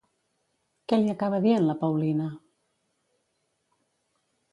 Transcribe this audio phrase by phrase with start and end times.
[0.93, 2.31] Què li acaba dient, la Paulina?